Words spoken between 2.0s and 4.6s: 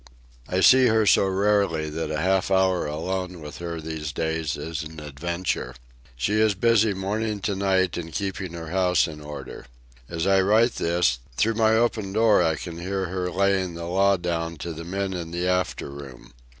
a half hour alone with her these days